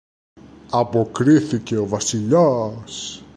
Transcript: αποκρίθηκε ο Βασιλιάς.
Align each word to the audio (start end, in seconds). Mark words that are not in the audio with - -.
αποκρίθηκε 0.71 1.77
ο 1.77 1.87
Βασιλιάς. 1.87 3.23